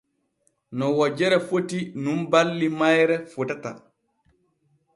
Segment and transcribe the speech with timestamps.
[0.79, 3.71] No wojere foti nun balli mayre fotata.